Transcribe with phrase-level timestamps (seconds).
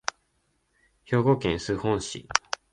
[1.05, 2.27] 兵庫県洲本市